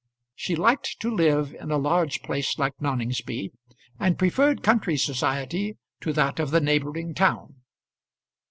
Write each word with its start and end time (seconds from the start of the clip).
She 0.33 0.55
liked 0.55 0.99
to 1.01 1.13
live 1.13 1.53
in 1.53 1.69
a 1.69 1.77
large 1.77 2.23
place 2.23 2.57
like 2.57 2.73
Noningsby, 2.81 3.51
and 3.99 4.17
preferred 4.17 4.63
country 4.63 4.97
society 4.97 5.77
to 5.99 6.11
that 6.13 6.39
of 6.39 6.49
the 6.49 6.59
neighbouring 6.59 7.13
town. 7.13 7.57